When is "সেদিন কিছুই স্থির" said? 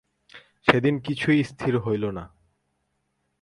0.67-1.73